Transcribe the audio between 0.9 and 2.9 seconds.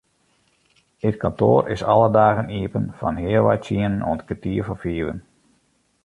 It kantoar is alle dagen iepen